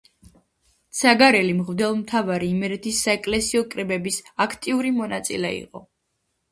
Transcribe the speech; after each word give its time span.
ცაგერელი 0.99 1.51
მღვდელმთავარი 1.57 2.49
იმერეთის 2.55 3.03
საეკლესიო 3.09 3.63
კრებების 3.75 4.19
აქტიური 4.49 4.95
მონაწილე 5.01 5.59
იყო. 5.65 5.89